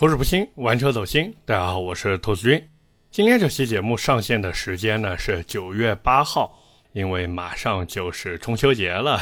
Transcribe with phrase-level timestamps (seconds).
[0.00, 1.30] 口齿不清，玩车走心。
[1.44, 2.68] 大家好，我是兔子君。
[3.10, 6.58] 今天这期节目上线的时间呢是九月八号，
[6.94, 9.20] 因为马上就是中秋节了，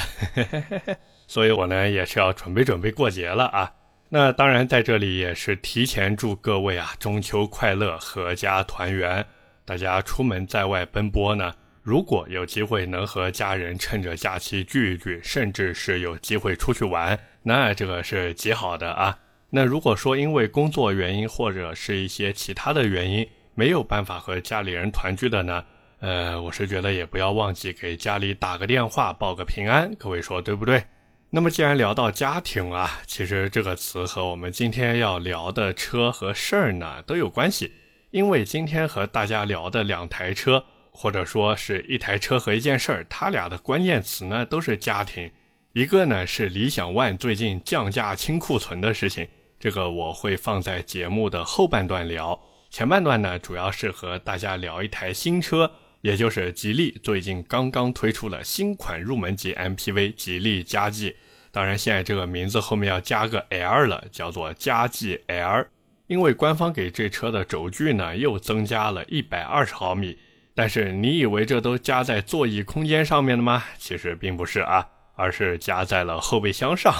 [1.27, 3.73] 所以我呢也是要准备准备过节了啊。
[4.09, 9.27] 那当然在这里也是提前祝各位啊中秋快乐，阖家团圆。
[9.65, 11.53] 大家出门在外奔波呢，
[11.83, 19.19] 如果有机会能和家人趁着假期聚一聚，甚至是有机会出去玩，那这个是极好的啊。
[19.51, 25.65] 那如果说因为工作原因或者是一些其他的原因没有办法和家里人团聚的呢？
[26.01, 30.85] 呃，我是觉得也不要忘记给家里打个电话报个平安，各位说对不对？
[31.31, 37.73] 那么既然聊到家庭啊，其实这个词和我们今天要聊的车和事儿呢都有关系，
[38.11, 45.31] 因为今天和大家聊的两台车，或者说是一台车和一件事儿，它俩的关键词呢都是家庭。
[45.73, 49.27] 一个呢是理想 ONE 最近降价清库存的事情。
[49.61, 52.39] 这个我会放在节目的后半段聊，
[52.71, 55.69] 前半段呢主要是和大家聊一台新车，
[56.01, 61.17] 也就是吉利最近刚刚推出了新款入门级 MPV 吉利嘉际。
[61.51, 65.67] 当然现在这个名字后面要加个 L 了，叫做嘉际 L，
[66.07, 70.17] 因为官方给这车的轴距呢又增加了一百二十毫米。
[70.55, 73.65] 但是你以为这都加在座椅空间上面了吗？
[73.77, 76.95] 其实并不是啊，而是加在了后备箱上。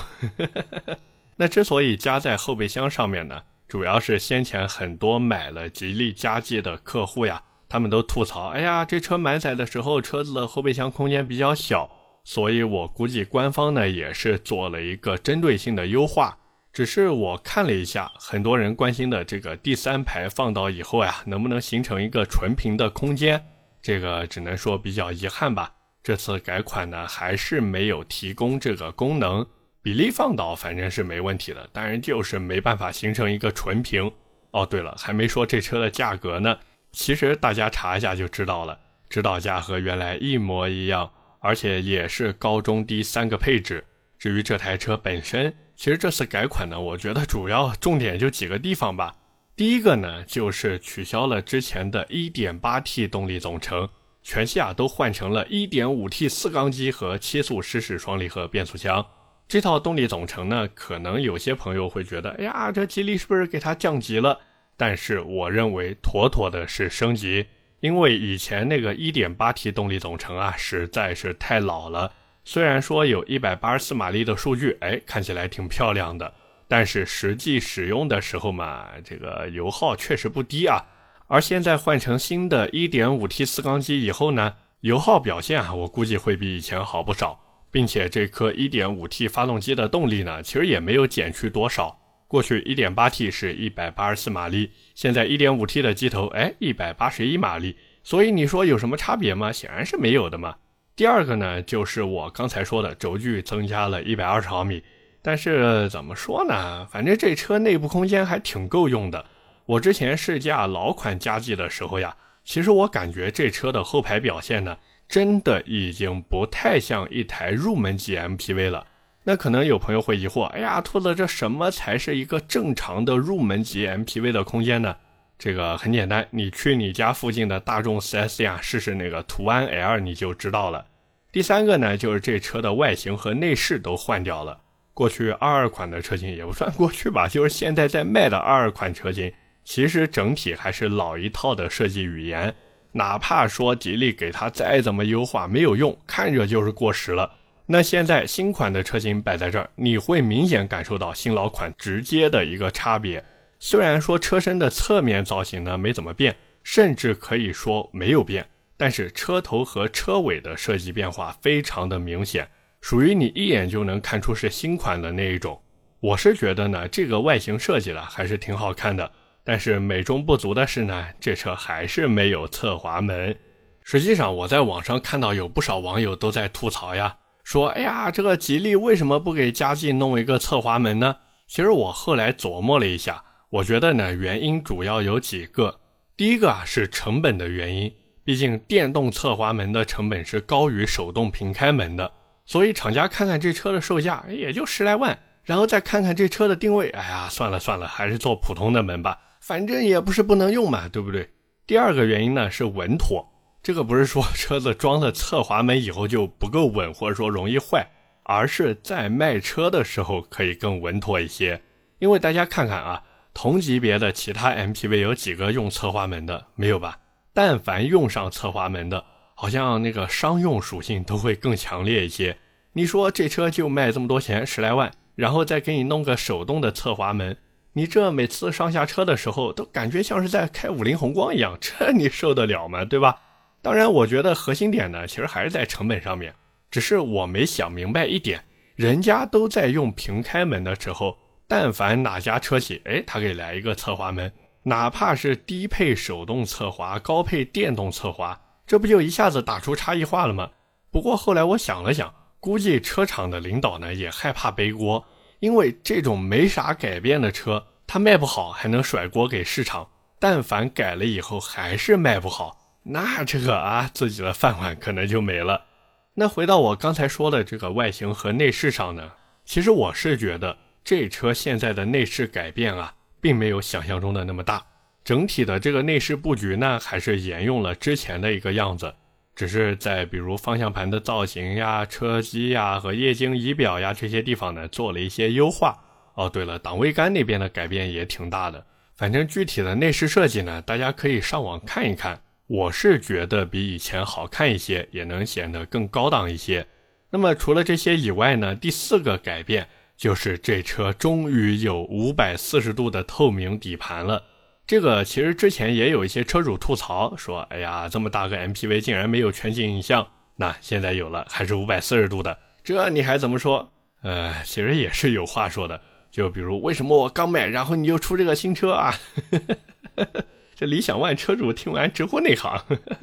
[1.41, 11.89] 那之所以加在后备箱上面呢，主要是先前很多买了吉利嘉际的客户呀，他们都吐槽，哎呀，这车满载的时候车子的后备箱空间比较小，
[12.25, 16.37] 所以我估计官方呢也是做了一个针对性的优化。
[16.73, 23.41] 只是我看了一下，很多人关心的这个第三排放倒以后呀，能不能形成一个纯平的空间，
[23.81, 25.73] 这个只能说比较遗憾吧。
[26.03, 29.47] 这次改款呢，还是没有提供这个功能。
[29.83, 34.11] 比例放倒反正是没问题的，当然就是没办法形成一个纯平。
[34.51, 36.59] 哦，对了，还没说这车的价格呢。
[36.91, 43.85] 其实大家查一下就知道了，指导价和原来一模一样，而且也是高中低三个配置。
[44.19, 49.15] 至于这台车本身，其实这次改款呢，我觉得主要重点就几个地方吧。
[49.55, 53.89] 第一个呢，就是取消了之前的 1.8T 动力总成，
[54.23, 59.05] 全系啊都换成了 1.5T 四缸机和七速湿式双离合变速箱。
[59.49, 64.39] 这套动力总成呢，可能有些朋友会觉得，哎呀，这吉利是不是给它降级了？
[64.77, 67.47] 但是我认为妥妥的是升级，
[67.81, 72.13] 因为以前那个 1.8T 动力总成啊，实在是太老了。
[72.45, 76.31] 虽然说有一百八十四马力的数据，哎，看起来挺漂亮的，
[76.69, 80.85] 但是实际使用的时候嘛，这个油耗确实不低啊。
[81.27, 87.41] 而现在换成新的 1.5T 四缸机以后呢，油耗表现啊，我估计会比以前好不少。
[87.71, 91.99] 并且这颗 1.5T 发动机的动力呢，其实也没有减去多少。
[92.27, 97.77] 过去 1.8T 是一百八十四马力，现在 1.5T 的机头，哎，一百八十一马力。
[98.03, 99.51] 所以你说有什么差别吗？
[99.51, 100.57] 显然是没有的嘛。
[100.95, 104.83] 第二个呢，就是我刚才说的轴距增加了一百二十毫米。
[105.23, 106.87] 但是怎么说呢？
[106.91, 109.25] 反正这车内部空间还挺够用的。
[109.67, 114.77] 我之前试驾老款嘉际的时候呀，其实我感觉这车的后排表现呢。
[115.09, 118.87] 真的已经不太像一台入门级 MPV 了。
[119.25, 124.97] 那可能有朋友会疑惑：哎呀，兔子，这什么才是一个正常的入门级 MPV 的空间呢？
[125.39, 130.85] 这个很简单，你去你家附近的大众 4S 店试试那个途安 L，你就知道了。
[131.31, 134.61] 第三个呢，就是这车的外形和内饰都换掉了。
[134.95, 139.33] 过去二二款的车型也不算过去吧，就是现在在卖的二二款车型，
[139.63, 142.53] 其实整体还是老一套的设计语言。
[142.93, 147.31] 哪怕说吉利给它再怎么优化没有用，看着就是过时了。
[147.67, 153.23] 那现在新款的车型摆在这儿，你会明显感受到新老款直接的一个差别。
[153.61, 158.47] 虽然说车身的侧面造型呢没怎么变，甚至可以说没有变，
[158.77, 162.49] 但是车头和车尾的设计变化非常的明显，
[162.81, 165.61] 属于你一眼就能看出是新款的那一种。
[166.01, 169.11] 我是觉得呢，这个外形设计了还是挺好看的。
[169.49, 173.35] 但是美中不足的是呢，这车还是没有侧滑门。
[173.83, 181.17] 实际上，我在网上看到有不少网友都在吐槽呀，说：“哎呀，这个吉利为什么不给嘉际弄一个侧滑门呢？”
[181.49, 185.81] 其实我后来琢磨了一下，我觉得呢，原因主要有几个。
[186.15, 187.91] 第一个啊是成本的原因，
[188.27, 192.13] 毕竟电动侧滑门的成本是高于手动平开门的，
[192.45, 199.19] 所以厂家看看这车的售价也就十来万，然后再看看这车的定位，哎呀，算了算了，还是做普通的门吧。
[199.41, 201.29] 反正也不是不能用嘛，对不对？
[201.67, 203.27] 第二个原因呢是稳妥，
[203.63, 207.87] 这个不是说车子装了侧滑门以后就不够稳，或者说容易坏，
[208.25, 211.61] 而是在卖车的时候可以更稳妥一些。
[211.99, 213.03] 因为大家看看啊，
[213.35, 216.47] 同级别的其他 MPV 有几个用侧滑门的？
[216.55, 216.99] 没有吧？
[217.35, 219.05] 但凡用上侧滑门的，
[219.35, 222.37] 好像那个商用属性都会更强烈一些。
[222.73, 227.37] 你说这车就卖这么多钱，十来万，然后再给你弄个手动的侧滑门，
[227.79, 232.85] 你这每次上下车的时候都感觉像是在开五菱宏光一样， 这你受得了吗？
[232.85, 233.21] 对吧？
[233.63, 236.35] 当然，我觉得核心点呢，其实还是在成本上面。
[236.73, 238.43] 只是我没想明白一点，
[238.75, 241.17] 人家都在用平开门的时候，
[241.47, 244.33] 但凡哪家车企，哎，他给来一个侧滑门，
[244.65, 250.51] 哪怕是低配手动侧滑，高配电动侧滑，这不就一下子打出差异化了吗？
[250.91, 255.05] 不过后来我想了想，估计车厂的领导呢也害怕背锅，
[255.41, 259.89] 因为这种没啥改变的车，它卖不好还能甩锅给市场，
[260.19, 265.65] 但凡改了以后还是卖不好，那这个啊自己的饭碗可能就没了。
[266.13, 269.13] 那回到我刚才说的这个外形和内饰上呢，
[269.47, 272.93] 其实我是觉得这车现在的内饰改变啊，
[273.23, 274.63] 并没有想象中的那么大。
[275.03, 278.95] 整体的这个内饰布局呢，还是沿用了之前的一个样子，
[279.35, 285.79] 只是在比如方向盘的造型呀、车机呀和液晶仪表呀这些地方呢，做了一些优化。
[286.19, 288.67] 哦，对了，档位杆那边的改变也挺大的。
[288.97, 292.21] 反正具体的内饰设计呢，大家可以上网看一看。
[292.49, 296.67] 我是觉得比以前好看一些，也能显得更高档一些。
[297.11, 304.25] 那么除了这些以外呢，第四个改变就是这车终于有五百四十度的透明底盘了。
[304.67, 310.05] 这个其实之前也有一些车主吐槽说：“哎呀，这么大个 MPV 竟然没有全景影像。”
[310.35, 313.71] 那现在有了，还是五百四十度的，这你还怎么说？
[314.03, 315.81] 呃，其实也是有话说的。
[316.19, 318.93] 就比如为什么我刚买，然后你就出这个新车啊？
[320.57, 322.61] 这理想 ONE 车主听完直呼内行。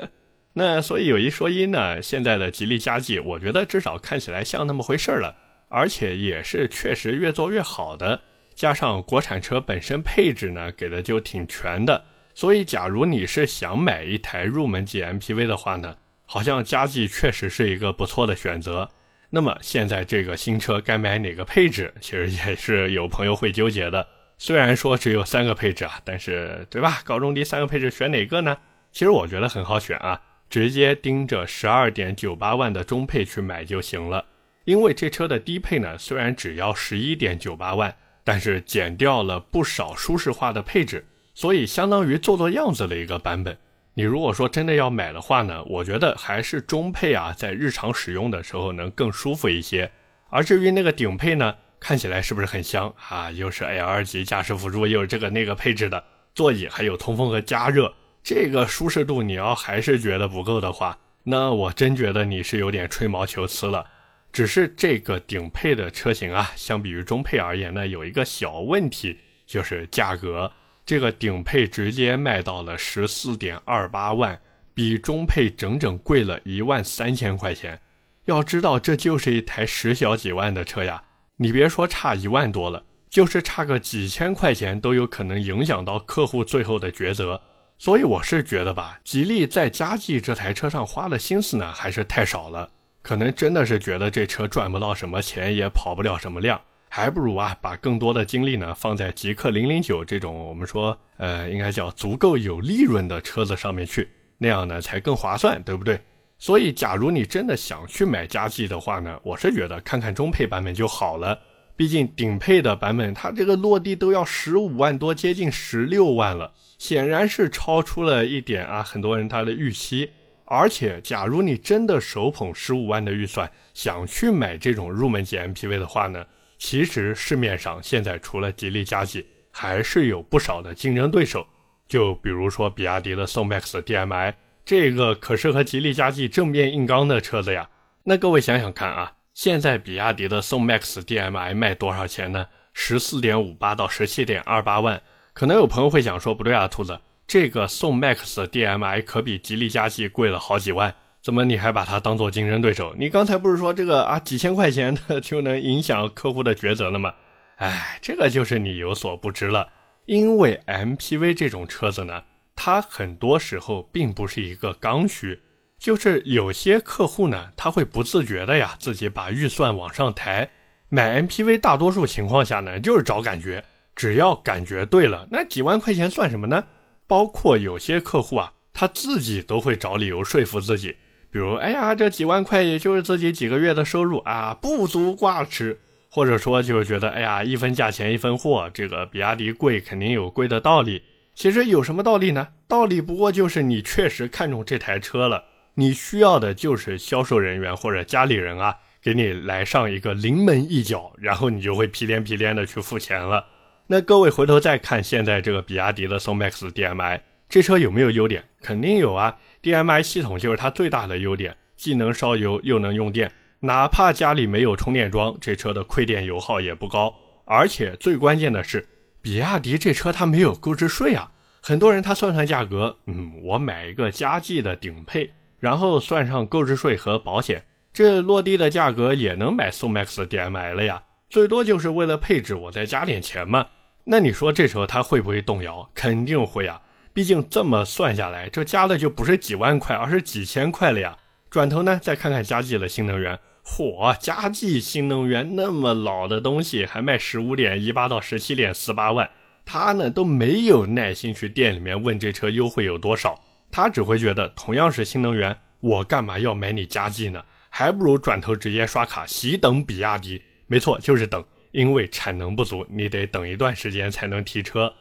[0.51, 5.33] 那所以有一说一呢，现在的吉利嘉际，我觉得至少看起来像那么回事儿了，
[5.69, 8.19] 而且也是确实越做越好的。
[8.53, 12.03] 加上国产车本身配置呢给的就挺全的，
[12.33, 15.95] 所以假如你是想买一台入门级 MPV 的话呢，
[16.25, 18.89] 好像嘉际确实是一个不错的选择。
[19.35, 24.07] 那么现在这个新车该买哪个配置，其实也是有朋友会纠结的。
[24.37, 27.01] 虽然说只有三个配置啊，但是对吧？
[27.03, 28.57] 高中低三个配置选哪个呢？
[28.93, 34.23] 其实我觉得很好选啊，直接盯着十二点九八万的中配去买就行了。
[34.63, 37.93] 因为这车的低配呢，虽然只要十一点九八万，
[38.23, 43.57] 但是减掉了不少舒适化的配置，所以相当于做做样子的一个版本。
[43.95, 49.91] 你如果说真的要买的话呢，我觉得还是中配啊，在日常使用的时候能更舒服一些。
[50.29, 51.55] 而至于那个顶配呢？
[51.77, 53.29] 看起来是不是很香啊？
[53.29, 56.03] 又是 L 级驾驶辅助，又是这个那个配置的
[56.33, 57.93] 座椅，还有通风和加热，
[58.23, 63.85] 这个舒适度你要还是觉得不够的话，那我真觉得你是有点吹毛求疵了。
[64.31, 70.51] 只是这个顶配的车型啊，相比于中配而言呢，有一个小问题，就是价格，
[70.85, 74.39] 这个顶配直接卖到了十四点二八万，
[74.73, 77.79] 比中配整整贵了一万三千块钱。
[78.25, 81.03] 要知道，这就是一台十小几万的车呀。
[81.37, 87.41] 你别说差一万多了，就是差个几千块钱都有可能影响到客户最后的抉择。
[87.77, 92.69] 所以我是觉得吧，吉利在嘉际这台车上花的心思呢，还是太少了。
[93.01, 96.59] 可能真的是觉得这车赚不到什么钱，也跑不了什么量，
[96.95, 105.99] 还不如啊，把更多的精力呢放在极氪零零九这种我们说呃应该叫足够有利润的车子上面去，那样呢才更划算，对不对？
[106.37, 111.37] 所以，假如你真的想去买佳绩的话呢，我是觉得看看中配版本就好了。
[111.75, 120.11] 毕竟顶配的版本，它这个落地都要十五万多，接近十六万了，显然是超出了一点啊，很多人他的预期。
[120.45, 126.25] 而且，假如你真的手捧十五万的预算，想去买这种入门级 MPV 的话呢，
[126.67, 131.45] 其实市面上现在除了吉利嘉际，还是有不少的竞争对手。
[131.87, 134.35] 就比如说比亚迪的宋 MAX DM-i。
[134.65, 137.69] 这个可是和吉利嘉际正面硬刚的车子呀。
[138.05, 142.47] 那各位想想看啊，现在比亚迪的宋 MAX DM-i 卖多少钱呢？
[142.73, 144.99] 十四点五八到十七点二八万。
[145.33, 150.95] 可能有朋友会想说，不对啊，兔子，这个宋 MAX DM-i 可比吉利嘉际贵了好几万，
[151.25, 152.93] 怎么你还把它当做竞争对手？
[152.99, 157.15] 你刚才不是说这个啊几千块钱的就能影响客户的抉择了吗？
[157.55, 159.67] 哎，这个就是你有所不知了，
[160.05, 162.21] 因为 MPV 这种车子呢。
[162.55, 165.41] 它很多时候并不是一个刚需，
[165.79, 170.47] 就是有些客户呢，他会不自觉的呀，自己把预算往上抬。
[170.89, 173.63] 买 MPV 大多数情况下呢，就是找感觉，
[173.95, 176.63] 只要感觉对了，那几万块钱算什么呢？
[177.07, 180.95] 包括有些客户啊，他自己都会找理由说服自己，
[181.35, 185.77] 比如，哎呀，这几万块也就是自己几个月的收入啊，不足挂齿。
[186.09, 191.03] 或者说就是觉得，哎呀，一分价钱一分货，这个比亚迪贵肯定有贵的道理。
[191.33, 192.47] 其实有什么道理呢？
[192.69, 198.73] 道理不过就是你确实看中这台车了，你需要的就是销售人员或者家里人啊，
[199.03, 203.45] 给你来上一个临门一脚，然后你就会屁颠屁颠的去付钱了。
[203.87, 208.41] 那各位回头再看现在这个比亚迪的宋 MAX DM-i，这车有没有优点？
[208.61, 213.31] 肯定有啊，DM-i 系统就是它最大的优点，既能烧油又能用电。
[213.61, 217.11] 哪怕家里没有充电桩，这车的亏电油耗也不高。
[217.45, 218.87] 而且最关键的是，
[219.23, 221.31] 比亚迪这车它没有购置税啊。
[221.63, 231.01] 很多人他算算价格，嗯，我买一个佳绩的顶配，然后算上购置税和保险，这落地的价格也能买宋 MAX DM-i 了呀。
[231.27, 233.65] 最多就是为了配置，我再加点钱嘛。
[234.03, 235.89] 那你说这时候它会不会动摇？
[235.95, 236.79] 肯定会啊。
[237.15, 241.17] 毕竟这么算下来，这加的就不是几万块，而是几千块了呀。
[241.49, 243.39] 转头呢，再看看佳绩的新能源。
[243.63, 249.29] 嚯，佳绩新能源那么老的东西还卖十五点一八到十七点四八万，
[249.63, 253.41] 他呢都没有耐心去店里面问这车优惠有多少，
[253.71, 257.41] 他只会觉得同样是新能源，我干嘛要买你佳绩呢？
[257.69, 260.41] 还不如转头直接刷卡，喜等比亚迪。
[260.67, 261.41] 没错，就是等，
[261.71, 264.93] 因为产能不足，你得等一段时间才能提车。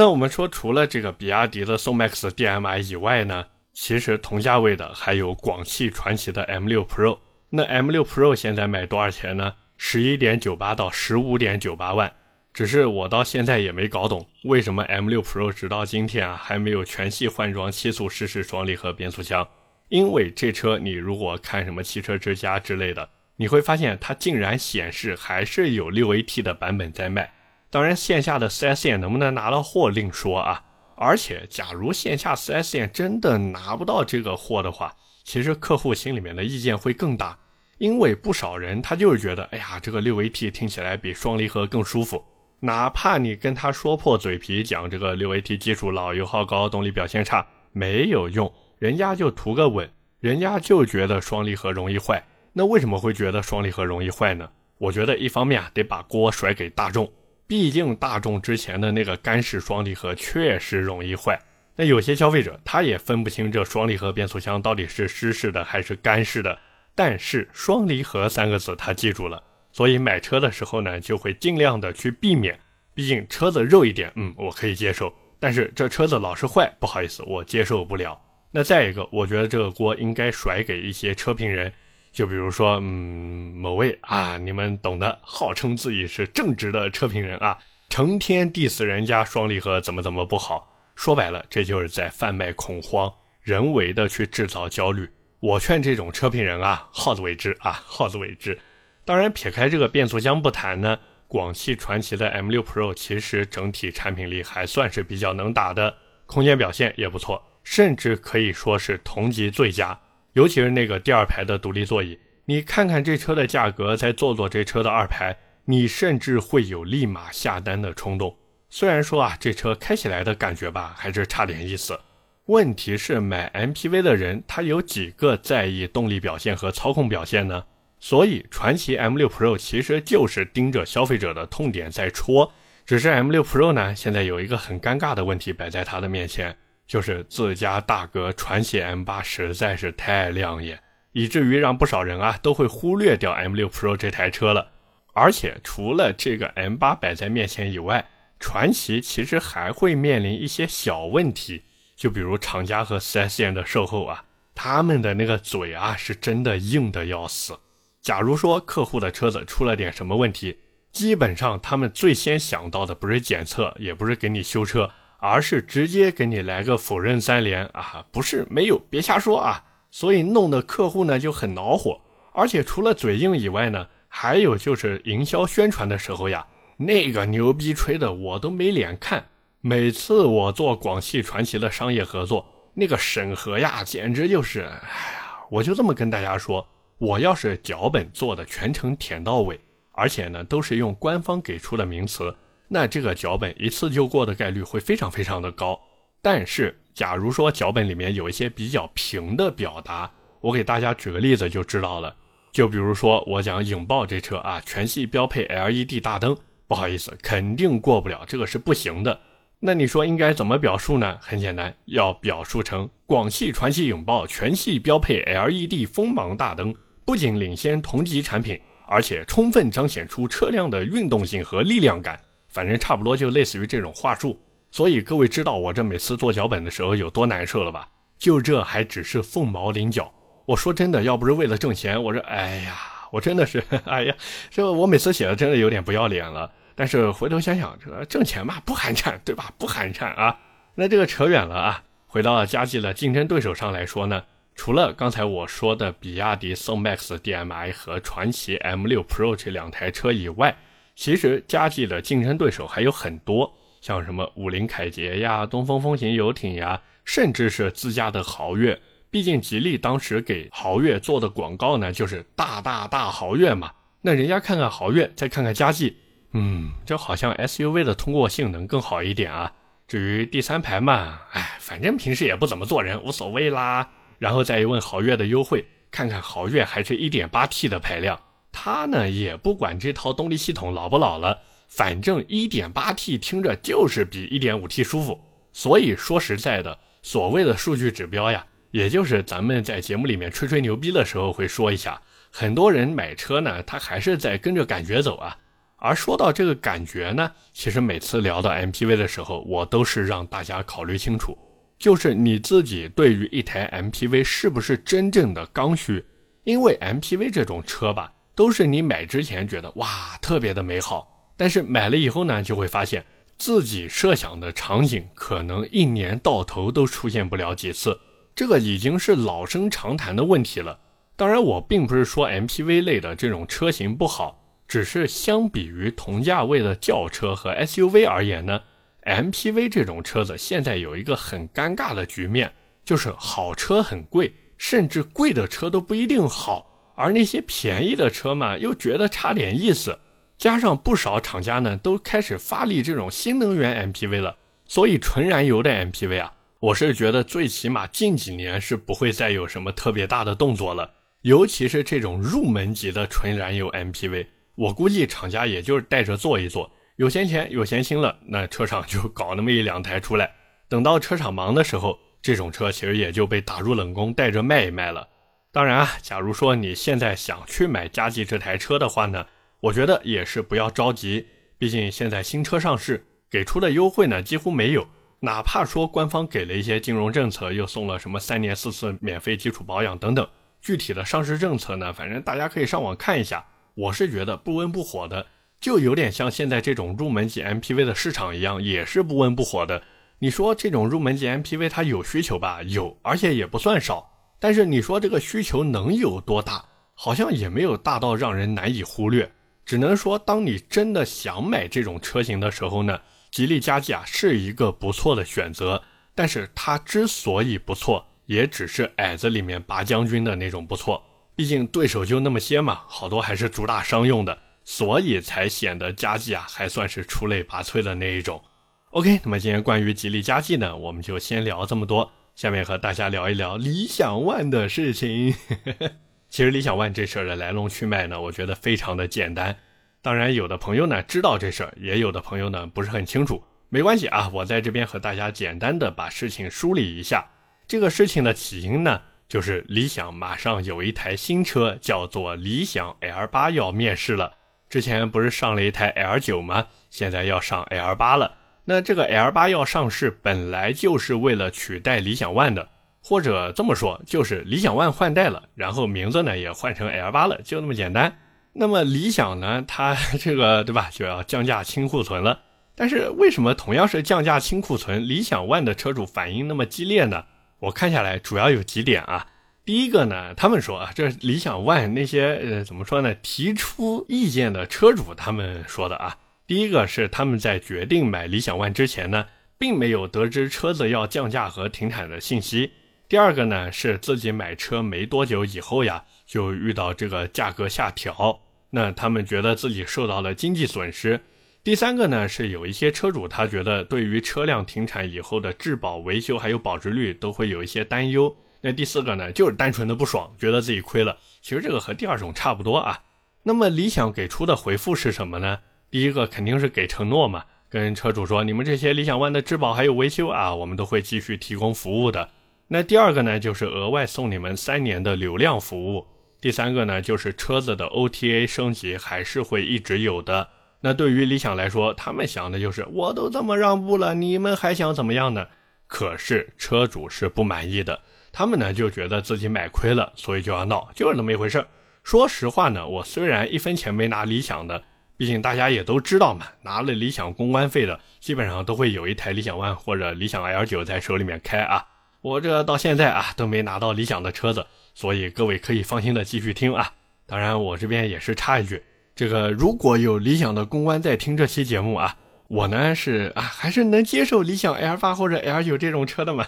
[0.00, 7.18] 那我们说，除了这个比亚迪的宋 MAX DM-i 以外呢，其实同价位的还有广汽传祺的 M6 Pro。
[7.50, 9.52] 那 M6 Pro 现在卖多少钱呢？
[9.76, 12.10] 十一点九八到十五点九八万。
[12.54, 19.46] 只是我到现在也没搞懂，为什么 M6 Pro 直到今天啊还没有全系换装七速湿式双离合变速箱？
[19.90, 27.30] 因为这车你如果看什么汽车之家之类的，你会发现它竟然显示还是有六 AT 的版本在卖。
[27.70, 30.64] 当然线下的 4S 店能不能拿到货另说啊。
[30.96, 37.38] 而且假如线下 4S 店真的拿不到这个货的话，其实客户心里面的意见会更大，
[37.78, 42.22] 因为不少人他就是觉得，哎呀，这个六 AT 听起来比双离合更舒服。
[42.60, 49.88] 哪怕你跟他说破嘴皮讲这个六 AT 技术老、油耗高、动力表现差，没有用，人家就图个稳，
[50.20, 52.22] 人家就觉得双离合容易坏。
[52.52, 54.50] 那为什么会觉得双离合容易坏呢？
[54.76, 57.10] 我觉得一方面啊，得把锅甩给大众，
[57.50, 61.36] 毕竟大众之前的那个干式双离合确实容易坏。
[61.74, 66.56] 那有些消费者他也分不清这双离合变速箱到底是湿式的还是干式的，
[66.94, 69.42] 但是双离合三个字他记住了，
[69.72, 72.56] 所以买车的时候呢就会尽量的去避免。
[72.94, 78.16] 毕竟车子肉一点，嗯，我可以接受，但是这车子老是坏，不好意思，我接受不了。
[78.52, 81.72] 那再一个，我觉得这个锅应该甩给一些车评人，
[82.12, 90.66] 就比如说，嗯，某位啊，你们懂的，号称自己是正直的车评人啊，成天 diss 人家双离合怎么怎么不好。
[90.96, 93.12] 说白了，这就是在贩卖恐慌，
[93.42, 95.08] 人为的去制造焦虑。
[95.38, 98.58] 我劝这种车评人啊，好自为之啊，好自为之。
[99.04, 109.98] 当然，撇开这个变速箱不谈呢，广汽传祺的 M6 Pro 其实整体产品力还算是比较能打的，空间表现也不错，甚至可以说是同级最佳。
[110.32, 118.36] 尤其是那个第二排的独立座椅，你看看这车的价格，再坐坐这车的二排，你甚至会有立马下单的冲动。
[118.68, 121.98] 虽然说啊，这车开起来的感觉吧，还是差点意思。
[122.46, 127.64] 问题是买 MPV 的人，他有几个在意动力表现和操控表现呢？
[127.98, 132.52] 所以传祺 M6 Pro 其实就是盯着消费者的痛点在戳。
[132.86, 136.56] 只是 M6 Pro 呢，现在有一个很尴尬的问题摆在他的面前，
[136.90, 140.82] 就是自家大哥传祺 M8 实在是太亮眼，
[141.12, 144.72] 以至于让不少人啊都会忽略掉 M6 Pro 这台车了。
[145.12, 148.08] 而且除了这个 M8 摆在面前以外，
[148.40, 151.62] 传奇其实还会面临一些小问题，
[151.94, 154.24] 就比如厂家和 4S 店的售后啊，
[154.56, 157.56] 他们的那个嘴啊是真的硬的要死。
[158.02, 160.58] 假如说客户的车子出了点什么问题，
[160.90, 169.62] 基本上他们最先想到的不是检测，也不是给你修车，而是直接给你来个否认三连啊，不是没有，别瞎说啊。
[169.92, 172.00] 所以弄得客户呢就很恼火，
[172.32, 176.46] 而且除了嘴硬以外呢，还有就是营销宣传的时候呀。
[176.76, 179.22] 那个牛逼吹的我都没脸看。
[179.60, 184.60] 每次我做广汽传祺的商业合作，那个审核呀，简直就是……
[184.60, 189.60] 哎呀，我就这么跟大家说，我要是脚本做的全程舔到尾，
[189.92, 192.34] 而且呢都是用官方给出的名词，
[192.72, 195.78] 那这个脚本一次就过的概率会非常非常的高。
[196.22, 200.08] 但是，假如说脚本里面有一些比较平的表达，
[200.40, 202.14] 我给大家举个例子就知道了。
[202.52, 206.36] 就比如说我讲影豹这车啊，全系标配 LED 大灯。
[206.68, 209.18] 不好意思，肯定过不了，这个是不行的。
[209.58, 211.18] 那你说应该怎么表述呢？
[211.20, 216.72] 很简单，要表述成广汽传祺影豹全系标配 LED 锋芒大灯，
[217.04, 222.20] 不仅领先同级产品，而且充分彰显出车辆的运动性和力量感。
[222.50, 224.38] 反正差不多就类似于这种话术。
[224.70, 227.88] 所以各位知道我这每次做脚本的时候有多难受了吧？
[228.18, 230.12] 就这还只是凤毛麟角。
[230.44, 232.76] 我说真的，要不是为了挣钱，我这哎呀，
[233.10, 234.14] 我真的是 哎呀，
[234.50, 236.52] 这我每次写的真的有点不要脸了。
[236.74, 239.52] 但是回头想想，这挣钱嘛不寒碜，对吧？
[239.58, 240.38] 不寒碜啊。
[240.74, 244.22] 那这个扯远了啊，回到佳绩的竞争对手上来说呢，
[244.54, 250.56] 除了刚才我说的比亚迪宋 MAX DM-i 和传祺 M6 Pro 这两台车以外，
[250.94, 258.80] 其实佳绩的竞争对手还有很多，像什么五菱凯捷呀、东风风行游艇呀，甚至是自家的豪越。
[259.10, 263.72] 毕竟吉利当时给豪越做的广告呢，就是大大大豪越嘛。
[264.02, 265.96] 那人家看看豪越，再看看佳绩。
[266.32, 269.52] 嗯，这好像 SUV 的通过性能更好一点啊。
[269.88, 273.90] 至于第三排嘛，哎，反正平时也不怎么做人，无所谓啦。
[274.20, 278.20] 然后再一问豪越的优惠，看看豪越还是一点八 T 的排量，
[278.52, 281.38] 它呢也不管这套动力系统老不老了，
[281.68, 285.20] 反正一点八 T 听着就是比一点五 T 舒服。
[285.52, 292.00] 所以说实在的，所谓的数据指标呀，也就是咱们在节目里面吹吹牛逼的时候会说一下。
[292.30, 295.36] 很多人买车呢，他还是在跟着感觉走啊。
[295.76, 301.36] 而说到这个感觉呢，其实每次聊到 MPV 的时候，我都是让大家考虑清楚，
[301.78, 306.04] 就是你自己对于一台 MPV 是不是真正的刚需？
[306.44, 313.04] 因为 MPV 这种车吧，都是你买之前觉得哇特别的美好，但是买了以后呢，就会发现
[313.36, 318.00] 自己设想的场景可能一年到头都出现不了几次，
[318.34, 320.78] 这个已经是老生常谈的问题了。
[321.16, 324.42] 当然，我并不是说 MPV 类的这种车型不好。
[324.66, 328.58] 只是相比于同价位的轿车和 SUV 而言呢
[329.04, 332.50] ，MPV 这种车子现在有一个很尴尬的局面，
[332.86, 336.69] 就是好车很贵，甚至贵的车都不一定好，
[337.00, 339.98] 而那些便宜的车嘛，又觉得差点意思。
[340.36, 350.90] 加上不少厂家呢，都开始发力这种新能源 MPV 了，所以纯燃油的 MPV 啊，我是觉得最起码近几年是不会再有什么特别大的动作了，
[351.22, 354.26] 尤其是这种入门级的纯燃油 MPV。
[354.56, 360.30] 我估计厂家也就是带着做一做，有闲钱有闲心了，那车厂就搞那么一两台出来。
[360.68, 365.06] 等到车厂忙的时候，这种车其实也就被打入冷宫，带着卖一卖了。
[365.52, 369.26] 当然啊，假如说你现在想去买佳绩这台车的话呢，
[369.60, 371.26] 我觉得也是不要着急，
[371.58, 374.86] 毕竟现在新车上市，给出的优惠呢几乎没有。
[375.22, 380.26] 哪怕说官方给了一些金融政策，又送了什么三年四次免费基础保养等等，
[380.62, 383.44] 具体的上市政策呢，反正大家可以上网看一下。
[383.74, 385.26] 我是觉得不温不火的，
[385.60, 389.82] 就有点像现在这种入门级 MPV 的市场一样，也是不温不火的。
[390.20, 392.62] 你说这种入门级 MPV 它有需求吧？
[392.62, 394.09] 有，而且也不算少。
[394.40, 396.64] 但是你说这个需求能有多大？
[396.94, 399.30] 好像也没有大到让人难以忽略。
[399.64, 403.00] 只能说，当你真的想买这种车型的时候呢，
[403.30, 405.82] 吉利嘉际啊是一个不错的选择。
[406.14, 411.02] 但是它之所以不错，也只是矮子里面拔将军的那种不错。
[411.36, 418.42] 毕竟对手就那么些嘛，好多还是主打商用的，所以才显得佳绩啊还算是出类拔萃的那一种。
[418.90, 422.10] OK，那么今天关于吉利佳绩呢，我们就先聊这么多。
[422.40, 425.34] 下面和大家聊一聊理想 ONE 的事情。
[426.30, 429.54] 其实理想 ONE 这事儿的来龙去脉呢，我觉得非常的简单。
[430.00, 433.44] 当然，有的朋友呢知道这事儿，也有的朋友呢不是很清楚。
[433.68, 437.28] 没关系啊，我在这边和大家简单的把事情梳理一下。
[437.68, 439.02] 这个事情的起因呢。
[439.28, 444.34] 就是理想马上有一台新车，叫做理想 L 八要面世了。
[444.70, 446.68] 之前不是上了一台 L 九吗？
[446.88, 448.38] 现在要上 L 八了。
[448.64, 452.68] 那这个 L 八要上市，本来就是为了取代理想 ONE 的，
[453.02, 458.18] 或者这么说，就是理想 ONE 换代了，然后名字呢也换成 L 八了，就那么简单。
[458.52, 462.40] 那么理想呢，它这个对吧，就要降价清库存了。
[462.74, 467.24] 但是为什么同样是降价清库存，理想 ONE 的车主反应那么激烈呢？
[467.58, 469.26] 我看下来主要有几点啊，
[469.66, 476.16] 第一个呢，他们说啊，这理想 ONE 那些呃怎么说呢，提出意见的车主他们说的啊，
[476.50, 482.72] 第一个是他们在决定买理想 ONE 之前呢，并没有得知车子要降价和停产的信息；
[483.08, 491.20] 第二个呢，是自己买车没多久以后呀，就遇到这个价格下调，那他们觉得自己受到了经济损失。
[491.62, 498.36] 第三个呢，是有一些车主他觉得对于车辆停产以后的质保维修还有保值率都会有一些担忧。
[498.60, 501.16] 那第四个呢，就是单纯的不爽，觉得自己亏了。
[501.40, 503.04] 其实这个和第二种差不多啊。
[503.44, 505.60] 那么理想给出的回复是什么呢？
[505.90, 512.28] 第一个肯定是给承诺嘛，跟车主说你们这些理想 ONE 的质保还有维修啊，我们都会继续提供服务的。
[512.68, 516.06] 那第二个呢，就是额外送你们三年的流量服务。
[516.40, 520.48] 第三个呢，就是车子的 OTA 升级还是会一直有的。
[520.80, 525.48] 那对于理想来说，他们想的就是我都这么让步了，你们还想怎么样呢？
[525.86, 528.00] 可是车主是不满意的，
[528.32, 531.66] 他们呢就觉得自己买亏了，所以就要闹，就是那么一回事。
[532.04, 534.84] 说实话呢，我虽然一分钱没拿理想的，
[535.20, 541.84] 毕竟大家也都知道嘛，拿了理想公关费的，基本上都会有一台理想 ONE 或者理想 L9 在手里面开啊。
[542.22, 546.94] 我这到现在啊都没拿到理想的车子，所以各位可以放心的继续听啊。
[547.26, 548.82] 当然，我这边也是插一句。
[549.14, 552.16] 这个如果有理想的公关在听这期节目啊，
[552.48, 556.46] 我呢是啊还是能接受理想 L 八或者 L 九这种车的嘛。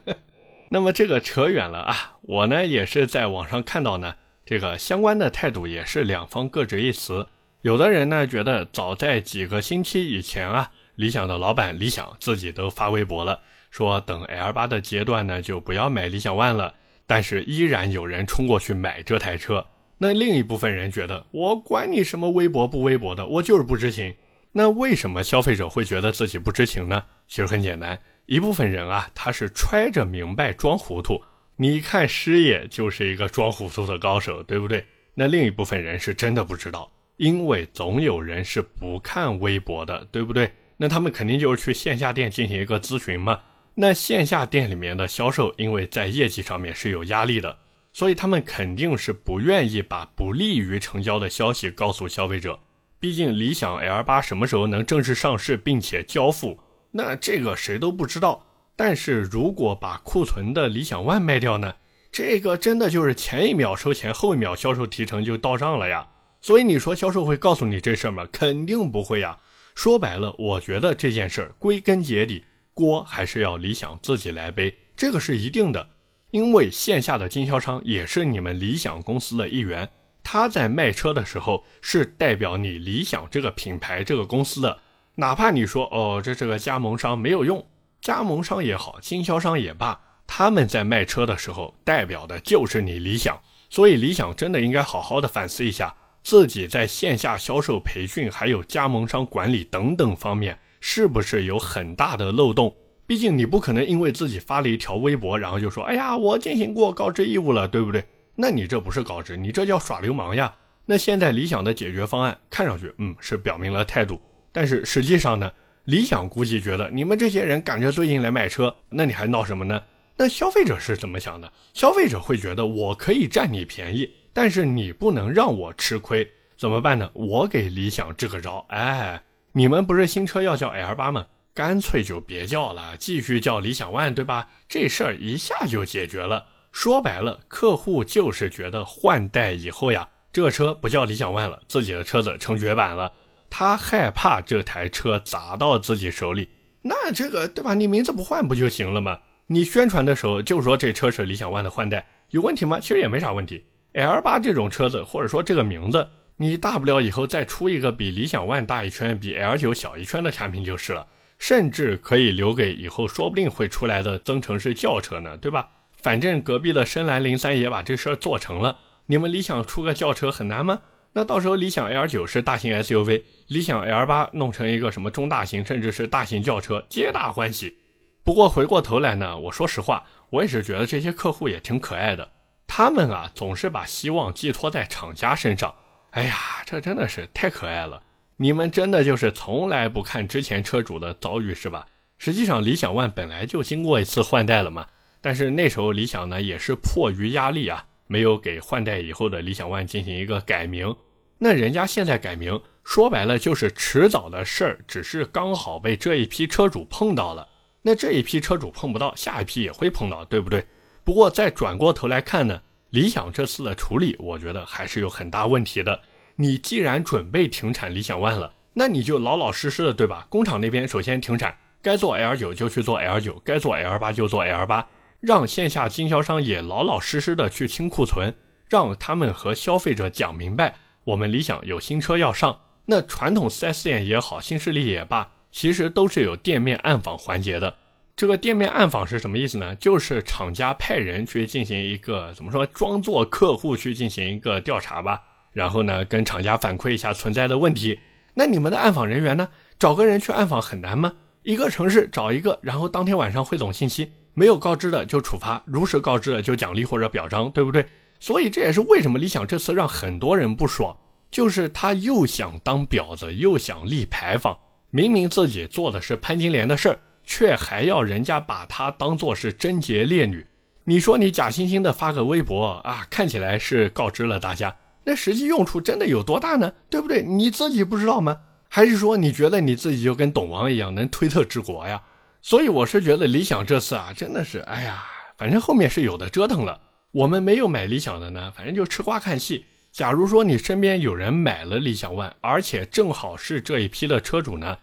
[0.72, 4.14] 那么这个扯远了啊，我呢也是在网上看到呢，
[4.46, 7.26] 这个相关的态度也是两方各执一词。
[7.62, 16.74] 有的人呢觉得早在几个星期以前啊，理想的老板理想自己都发微博了，说等 L 八的阶段呢就不要买理想 ONE 了，
[17.06, 19.66] 但是依然有人冲过去买这台车。
[19.98, 24.14] 那另一部分人觉得，我管你什么微博不微博的，我就是不知情。
[24.52, 27.04] 那为什么消费者会觉得自己不知情呢？
[27.28, 31.22] 其实很简单，一部分人啊，他是揣着明白装糊涂。
[31.56, 34.86] 你看师爷就是一个装糊涂的高手，对不对？
[35.12, 40.50] 那另一部分人是真的不知道，因为总有人是不看微博的，对不对？
[40.78, 43.38] 那他们肯定就是去线下店进行一个咨询嘛。
[43.74, 47.58] 那线下店里面的销售，因为在业绩上面是有压力的。
[47.92, 52.58] 所以他们肯定是不愿意把不利于成交的消息告诉消费者。
[52.98, 56.58] 毕竟理想 L 八什么时候能正式上市并且交付，
[56.92, 58.46] 那这个谁都不知道。
[58.74, 61.74] 但是如果把库存的理想 ONE 卖掉呢？
[62.10, 66.06] 这个真的就是前一秒收钱，后一秒销售提成就到账了呀。
[66.40, 68.26] 所以你说销售会告诉你这事儿吗？
[68.32, 69.38] 肯定不会呀。
[69.74, 75.88] 说白了，我觉得这件事儿归根结底锅还是要理想自己来背，这个是一定的。
[76.30, 79.88] 因为线下的经销商也是你们理想公司的一员，
[80.22, 84.78] 他在卖车的时候是代表你理想这个品牌、这个公司的。
[85.16, 87.66] 哪怕你说哦，这这个加盟商没有用，
[88.00, 93.40] 加盟商也好，经销商也罢，他们在卖车的时候代表的就是你理想。
[93.68, 102.74] 所以理想真的应该好好的反思一下，自己在线下销售、培训，还有加盟商管理等等方面，是不是有很大的漏洞。
[103.06, 108.04] 毕竟你不可能因为自己发了一条微博，然后就说：“哎呀，我进行过告知义务了，对不对？”
[108.36, 110.54] 那你这不是告知，你这叫耍流氓呀！
[110.86, 114.20] 那现在理想的解决方案看上去，嗯，是表明了态度，
[114.52, 115.50] 但是实际上呢，
[115.84, 119.82] 理想估计觉得你们这些人赶着最近来买车，那你还闹什么呢？
[120.16, 121.52] 那消费者是怎么想的？
[121.74, 127.10] 消费者会觉得我可以占你便宜，但是你不能让我吃亏，怎么办呢？
[127.14, 131.26] 我给理想支个招，哎，你们不是新车要叫 L 八吗？
[131.52, 134.48] 干脆就别叫了，继续叫理想 ONE，对吧？
[134.68, 136.46] 这事儿一下就解决了。
[136.70, 143.12] 说白了，客户就是觉得换代以后呀，这车不叫理想 ONE 了，自己的车子成绝版了，
[143.50, 146.48] 他害怕这台车砸到自己手里。
[146.82, 147.74] 那这个对吧？
[147.74, 149.18] 你名字不换不就行了吗？
[149.48, 152.78] 你宣传的时候就说这车是理想 ONE 的换代，有问题吗？
[152.78, 153.64] 其实也没啥问题。
[153.92, 161.06] L 八这种车子，或者说这个名字，你大不了以后再出一个比理想 ONE 大一圈、比 L 九小一圈的产品就是了。
[161.38, 165.66] 甚至可以留给以后，说不定会出来的增程式轿车呢，对吧？
[165.96, 168.76] 反正隔壁的深蓝零三也把这事儿做成了，
[169.06, 170.80] 你们理想出个轿车很难吗？
[171.14, 177.78] 那到时候理想 L 九是大型 SUV，理想 L 八弄成一个什么中大型，甚至是大型轿车，皆大欢喜。
[178.22, 182.30] 不过回过头来呢，我说实话，我也是觉得这些客户也挺可爱的，
[182.72, 185.74] 他们啊总是把希望寄托在厂家身上，
[186.12, 188.00] 哎呀，这真的是太可爱了。
[188.36, 191.84] 你们真的就是从来不看之前车主的遭遇是吧？
[192.16, 194.86] 实际上，理想 ONE 本来就经过一次换代了嘛。
[195.20, 200.94] 但是那时候理想呢也是迫于压力啊，没有给换代以后的理想 ONE 进行一个改名。
[201.38, 207.48] 那人家现在改名，说白了就是迟早的事儿，只是刚好被这一批车主碰到了。
[207.82, 210.64] 那这一批车主碰不到，下一批也会碰到，对不对？
[211.10, 216.02] 不过再转过头来看呢，理想这次的处理，我觉得还是有很大问题的。
[216.36, 220.28] 你既然准备停产理想 ONE 了，那你就老老实实的，对吧？
[220.28, 224.86] 工厂那边首先停产，该做 L 九就去做 L 九，该做 L 八就做 L 八，
[225.18, 228.32] 让线下经销商也老老实实的去清库存，
[228.68, 232.60] 让他们和消费者讲明白，我们理想有新车要上。
[232.86, 237.78] 那传统 4S 店也好，新势力也罢，其实都是有店面暗访环节的。
[238.20, 239.74] 这个店面暗访是什么意思呢？
[239.76, 245.22] 就是厂家派人去进行一个怎么说，装作客户去进行一个调查吧。
[245.52, 247.98] 然后呢，跟厂家反馈一下存在的问题。
[248.34, 249.48] 那你们的暗访人员呢？
[249.78, 251.14] 找个人去暗访很难吗？
[251.44, 257.86] 一个城市找一个，然后当天晚上汇总信息，没有告知的就处罚，如实告知的就奖励或者表彰，对不对？
[258.18, 260.94] 所以这也是为什么理想这次让很多人不爽，
[261.30, 264.58] 就是他又想当婊子，又想立牌坊，
[264.90, 266.98] 明明自己做的是潘金莲的事儿，
[267.30, 270.44] 却还要人家把她当做是贞洁烈女。
[270.82, 276.72] 你说你假惺惺的发个微博啊，看起来是告知了大家，那实际用处真的有多大呢？
[276.90, 277.22] 对不对？
[277.22, 278.36] 你自己不知道吗？
[278.68, 282.02] 还是说你觉得你自己就跟董王一样能推特治国呀？
[282.42, 285.04] 所以我是觉得理想这次啊，真的是，哎呀，
[285.38, 286.80] 反正后面是有的折腾了。
[287.12, 289.66] 我们没有买理想的呢，反正就吃瓜看戏。
[289.92, 294.76] 假如说你身边有人买了理想 ONE，而且正好是这一批的车主呢，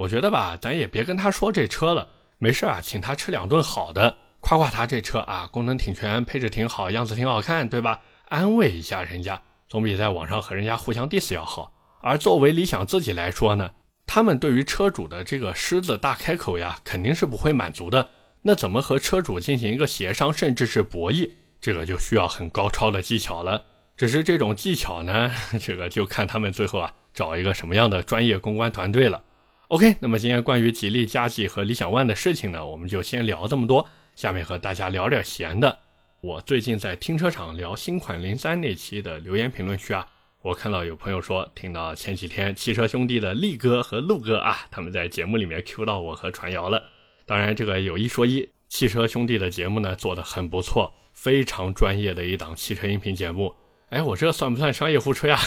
[0.00, 2.08] 我觉得吧，咱也别跟他说这车了，
[2.38, 8.00] 没事啊，请他吃两顿好的，夸夸他这车啊，功能挺全，配置挺好，样子挺好看，对吧？
[8.30, 11.70] 安慰一下人家，总比在网上和人家互相 diss 要好。
[12.00, 13.70] 而作为理想自己来说呢？
[14.06, 18.08] 他们对于车主的这个狮子大开口呀，肯定是不会满足的。
[18.40, 23.62] 那怎么和车主进行一个协商，甚至是博弈，这个就需要很高超的技巧了。
[23.98, 29.22] 只是这种技巧呢， 这个就看他们最后啊找一个什么样的专业公关团队了。
[29.70, 33.88] OK，那么今天关于吉利嘉际和理想 ONE 的事情呢，我们就先聊这么多。
[34.16, 35.78] 下面和大家聊点闲的。
[36.20, 40.04] 我最近在停车场聊新款零三那期的留言评论区啊。
[40.42, 46.82] 我看到有朋友说，听到前几天汽车兄弟的力哥和陆哥啊，他们在节目里面 Q 到我和传谣了。
[47.24, 53.54] 当然，这个有一说一，汽车兄弟的节目呢做的很不错，非常专业的一档汽车音频节目。
[53.90, 55.38] 哎，我这算不算商业互吹啊？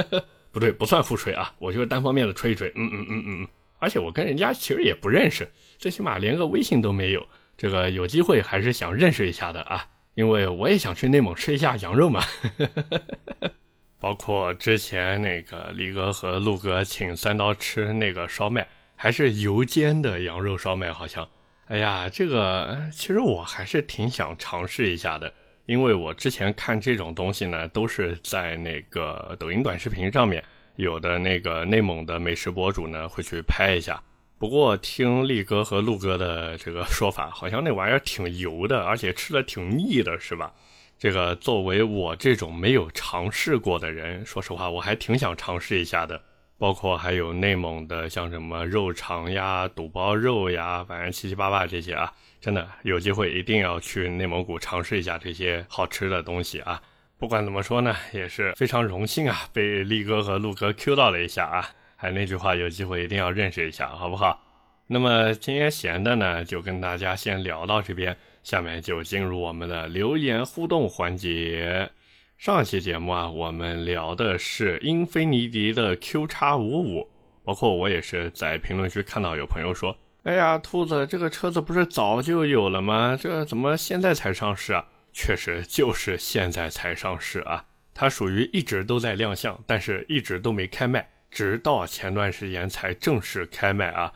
[0.50, 2.72] 不对，不算互吹啊，我就是单方面的吹一吹。
[2.74, 3.48] 嗯嗯嗯嗯嗯。
[3.78, 7.26] 而且我跟人家其实也不认识，最起码连个微信都没有。
[7.56, 12.22] 这个有机会还是想认识一下的啊，因为我也想去内蒙吃一下羊肉嘛。
[13.98, 21.26] 包括之前那个李哥和陆哥请三刀吃那个烧麦，还是油煎的羊肉烧麦，好像。
[21.68, 25.32] 哎呀，这个其实我还是挺想尝试一下的，
[25.64, 30.44] 因为我之前看这种东西呢，都是在那个抖音短视频上面，
[30.76, 34.02] 有的那个内蒙的美食博主呢会去拍一下。
[34.38, 40.52] 不过听力哥和陆哥的这个说法，好像那玩意儿挺油的，而且吃的挺腻的，是吧？
[40.98, 46.20] 这个作为我这种没有尝试过的人，说实话，我还挺想尝试一下的。
[46.58, 52.10] 包括还有内蒙的，像什么肉肠呀、肚包肉呀，反正七七八八这些啊，
[52.40, 56.80] 真的有机会一定要去内蒙古尝试一下这些好吃的东西啊。
[57.18, 61.66] 不管怎么说呢，也是非常荣幸啊，被力哥和陆哥 Q 到了一下啊。
[61.96, 64.38] 还那句话，有机会一定要认识一下，好不好？
[64.86, 68.14] 那么今天闲的呢，就跟大家先聊到这边。
[68.42, 71.90] 下面就进入我们的留言互动环节。
[72.36, 77.08] 上期节目啊，我们聊的是英菲尼迪的 Q 叉五五，
[77.42, 83.18] 包括我也是在评论区看到有朋友说：“哎呀，兔子，这个车子不是早就有了吗？
[83.18, 84.84] 这怎么现在才上市啊？”
[85.18, 94.12] 确实就是现在才上市啊，它属于一直都在亮相，但是一直都没开卖，直到前段时间才正式开卖啊。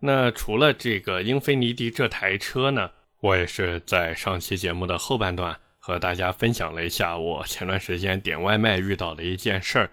[0.00, 2.90] 那除了这个英菲尼迪这台车呢？
[3.20, 9.90] 我也是在上期节目的后半段和大家分享了一下我前段时间点外卖遇到的一件事儿。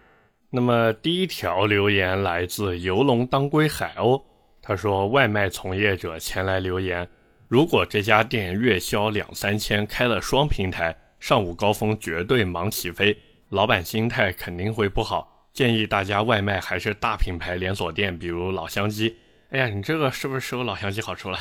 [0.52, 4.22] 那么第一条留言来自游龙当归海鸥，
[4.62, 7.10] 他说外卖从业者前来留言，
[7.48, 13.16] 如果这家店月销两三千，开了双平台，上午高峰绝对忙起飞，
[13.50, 15.48] 老板心态肯定会不好。
[15.54, 19.16] 建议大家外卖还是大品牌连锁店，比如老乡鸡。
[19.52, 21.38] 哎呀，你这个是不是收老乡鸡好处了？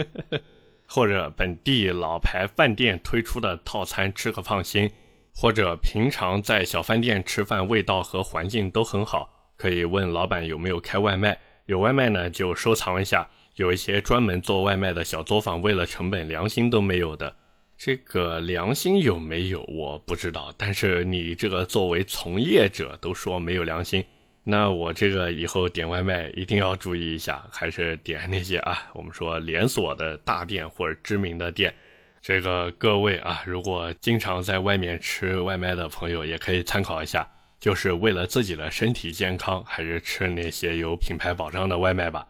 [0.88, 4.88] 或者本地老牌饭店推出的套餐，吃个放心；
[5.34, 11.38] 或者平常在小饭店吃饭，味道和环境都很好，可以问老板有没有开外卖。
[11.66, 13.28] 有外卖呢，就收藏一下。
[13.60, 17.36] 有一些专门做外卖的小作坊，为了成本，良心都没有的。
[17.76, 24.02] 这个良心有没有我不知道，但是你这个作为从业者都说没有良心。
[24.44, 31.74] 那我这个以后点外卖一定要注意一下，还是点那些啊，我们说连锁的大店或者知名的店。
[32.22, 42.26] 这个各位啊，如果经常在外面吃外卖的朋友，也可以参考一下，就是为了自己的身体健康，还是吃那些有品牌保障的外卖吧。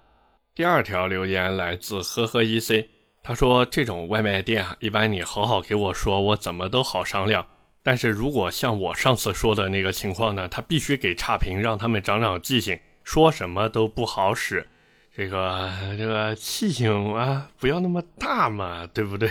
[0.55, 2.87] 第二条留言来自呵呵 EC，
[3.23, 7.47] 他说这种外卖店啊，一般你好好给我说，我怎么都好商量。
[7.83, 14.67] 但是如果像我上次说的那个情况呢，他必须给差评，让他们长长记性，说什么都不好使。
[15.15, 19.31] 这个这个气性啊，不要那么大嘛，对不对？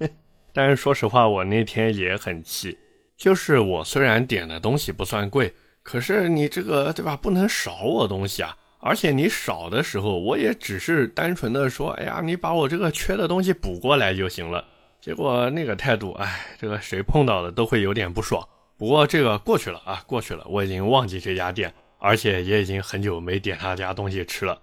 [0.52, 2.76] 但是说实话，我那天也很气，
[3.16, 5.52] 就是我虽然点的东西不算贵，
[5.82, 8.56] 可是你这个对吧，不能少我东西啊。
[8.80, 14.64] 而且你少的时候，我也只是单纯的说，哎呀，你把我这个缺的东西补过来就行了。
[15.00, 18.46] 结果那个态度，哎，这个谁碰到的都会有点不爽。
[18.76, 24.60] 不过这个过去了啊，过去了，我已经忘记这家店，而且也已经很久没点他家东西吃了。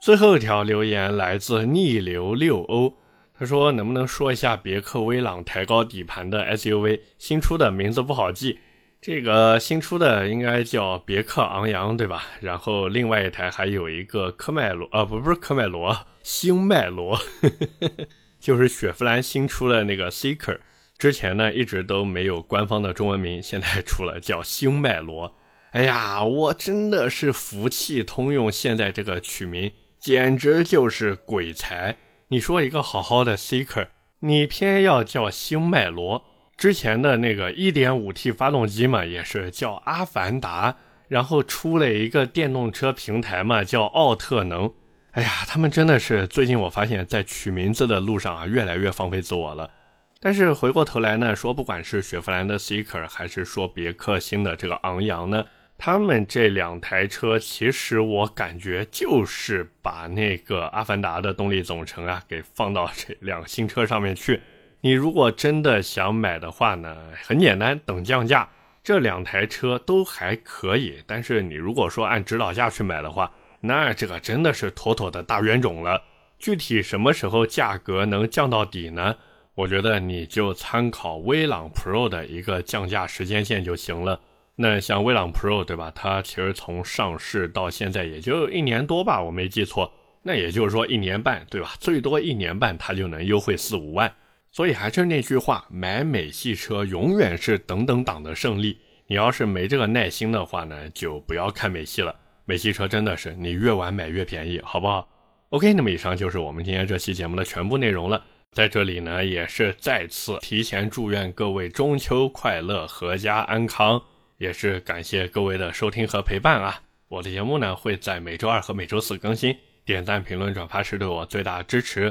[0.00, 2.92] 最后一条留言来自逆流六欧，
[3.38, 8.58] 他说能不能说一下别克威朗抬高底盘的 SUV 新出的名字不好记，
[9.00, 12.24] 这个新出的应该叫别克昂扬对吧？
[12.40, 17.48] 然后另外一台还有一个科迈罗啊，不不是科迈罗，星迈罗，呵
[17.80, 18.06] 呵呵
[18.40, 20.58] 就是雪佛兰新出的那个 Seeker。
[20.98, 25.36] 之前呢一直都没有官方的中文名，现在出了叫星脉罗。
[25.70, 31.96] 哎呀，我真的是福气通用，现在这个取名简直就是鬼才。
[32.28, 33.88] 你说一个好好的 Seeker，
[34.20, 36.24] 你偏要叫星脉罗。
[36.56, 40.74] 之前的那个 1.5T 发动机嘛，也是叫阿凡达，
[41.06, 44.72] 然后出了一个电动车平台嘛，叫奥特能。
[45.10, 49.70] 哎呀，他们真的是最近我发现，在取名字的路上啊，越来越放飞自我了。
[50.18, 55.44] 但是回过头来呢，说不管是雪佛兰的 Seeker，还是说别克新的这个昂扬呢，
[55.76, 64.40] 他们这两台车，其实我感觉就是把那个阿凡达的动力总成啊，给放到这辆新车上面去。
[64.86, 68.48] 你如果真的想买的话呢，很简单，等降价，
[68.84, 71.02] 这两台车都还可以。
[71.08, 76.00] 但是你如果说按指导价去买的话，那这个真的是妥妥的大冤种了。
[76.38, 79.16] 具体什么时候价格能降到底呢？
[79.56, 84.20] 我觉得你就参考威朗 Pro 的一个降价时间线就行了。
[84.54, 85.90] 那像威朗 Pro 对吧？
[85.96, 89.92] 它其实从上市到现在也就一年多吧，我没记错。
[90.22, 91.72] 那也就是说一年半对吧？
[91.80, 94.14] 最多一年半它就能优惠四五万。
[94.56, 98.78] 所以还是那句话，买美系车永远是等等党的胜利。
[99.06, 102.16] 你要是没这个耐心的话呢，就不要看美系了。
[102.46, 105.06] 美系车真的是你越晚买越便宜，好不好
[105.50, 108.24] ？OK，那么以上就是我们今天这期节目的全部内容了。
[108.52, 114.02] 在这里呢，也是再次提前祝愿各位中秋快乐，阖家安康。
[114.38, 116.80] 也是感谢各位的收听和陪伴啊！
[117.08, 122.10] 我的节目呢会在每周二和每周四更新，点赞、评论、转发是对我最大的支持。